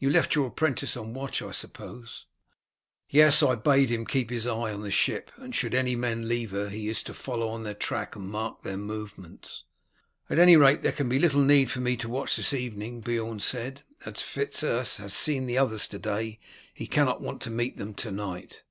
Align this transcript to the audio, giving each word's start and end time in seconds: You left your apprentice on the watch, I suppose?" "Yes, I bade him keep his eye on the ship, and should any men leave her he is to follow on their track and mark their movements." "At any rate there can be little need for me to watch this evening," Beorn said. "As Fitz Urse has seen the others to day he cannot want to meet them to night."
You 0.00 0.10
left 0.10 0.34
your 0.34 0.48
apprentice 0.48 0.96
on 0.96 1.12
the 1.12 1.18
watch, 1.20 1.40
I 1.40 1.52
suppose?" 1.52 2.26
"Yes, 3.08 3.40
I 3.40 3.54
bade 3.54 3.88
him 3.88 4.04
keep 4.04 4.28
his 4.28 4.44
eye 4.44 4.72
on 4.74 4.80
the 4.82 4.90
ship, 4.90 5.30
and 5.36 5.54
should 5.54 5.74
any 5.76 5.94
men 5.94 6.26
leave 6.26 6.50
her 6.50 6.68
he 6.70 6.88
is 6.88 7.04
to 7.04 7.14
follow 7.14 7.50
on 7.50 7.62
their 7.62 7.72
track 7.74 8.16
and 8.16 8.28
mark 8.28 8.62
their 8.62 8.76
movements." 8.76 9.62
"At 10.28 10.40
any 10.40 10.56
rate 10.56 10.82
there 10.82 10.90
can 10.90 11.08
be 11.08 11.20
little 11.20 11.42
need 11.44 11.70
for 11.70 11.78
me 11.80 11.96
to 11.98 12.08
watch 12.08 12.34
this 12.34 12.52
evening," 12.52 13.00
Beorn 13.00 13.38
said. 13.38 13.82
"As 14.04 14.20
Fitz 14.20 14.64
Urse 14.64 14.96
has 14.96 15.14
seen 15.14 15.46
the 15.46 15.58
others 15.58 15.86
to 15.86 16.00
day 16.00 16.40
he 16.74 16.88
cannot 16.88 17.20
want 17.20 17.40
to 17.42 17.50
meet 17.50 17.76
them 17.76 17.94
to 17.94 18.10
night." 18.10 18.64